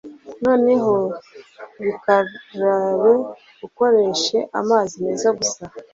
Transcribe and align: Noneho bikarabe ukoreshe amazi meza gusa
Noneho 0.43 0.93
bikarabe 1.83 3.13
ukoreshe 3.65 4.37
amazi 4.59 4.93
meza 5.05 5.27
gusa 5.37 5.63